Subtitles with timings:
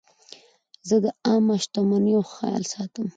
[0.87, 3.07] زه د عامه شتمنیو خیال ساتم.